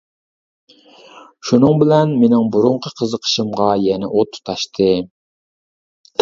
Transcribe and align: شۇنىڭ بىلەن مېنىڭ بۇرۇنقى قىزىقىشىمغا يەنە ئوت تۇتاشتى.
شۇنىڭ 1.49 1.77
بىلەن 1.83 2.15
مېنىڭ 2.21 2.47
بۇرۇنقى 2.55 2.93
قىزىقىشىمغا 3.03 3.69
يەنە 3.83 4.11
ئوت 4.15 4.33
تۇتاشتى. 4.39 4.89